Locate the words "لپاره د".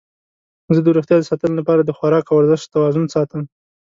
1.59-1.89